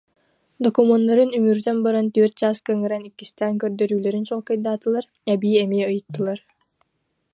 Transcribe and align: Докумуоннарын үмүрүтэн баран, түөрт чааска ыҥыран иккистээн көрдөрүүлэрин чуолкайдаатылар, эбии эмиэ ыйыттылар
Докумуоннарын 0.67 1.29
үмүрүтэн 1.37 1.77
баран, 1.85 2.07
түөрт 2.15 2.35
чааска 2.41 2.69
ыҥыран 2.75 3.07
иккистээн 3.09 3.55
көрдөрүүлэрин 3.61 4.27
чуолкайдаатылар, 4.27 5.05
эбии 5.33 5.59
эмиэ 5.63 5.85
ыйыттылар 5.91 6.39